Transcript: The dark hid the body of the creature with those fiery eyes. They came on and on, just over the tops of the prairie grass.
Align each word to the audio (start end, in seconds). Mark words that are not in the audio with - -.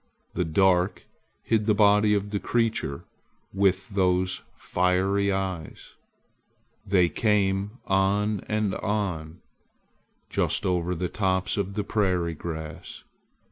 The 0.33 0.45
dark 0.45 1.05
hid 1.43 1.67
the 1.67 1.75
body 1.75 2.15
of 2.15 2.31
the 2.31 2.39
creature 2.39 3.03
with 3.53 3.89
those 3.89 4.41
fiery 4.55 5.31
eyes. 5.31 5.93
They 6.83 7.07
came 7.07 7.77
on 7.85 8.39
and 8.49 8.73
on, 8.73 9.41
just 10.27 10.65
over 10.65 10.95
the 10.95 11.07
tops 11.07 11.55
of 11.55 11.75
the 11.75 11.83
prairie 11.83 12.33
grass. 12.33 13.03